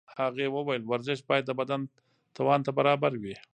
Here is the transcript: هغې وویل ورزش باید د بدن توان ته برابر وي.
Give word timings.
هغې 0.19 0.47
وویل 0.55 0.83
ورزش 0.91 1.19
باید 1.29 1.45
د 1.47 1.51
بدن 1.59 1.81
توان 2.35 2.59
ته 2.65 2.71
برابر 2.79 3.13
وي. 3.21 3.35